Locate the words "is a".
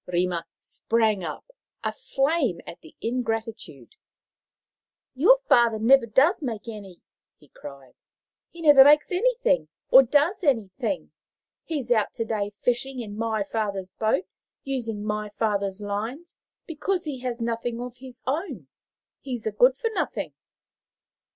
19.35-19.51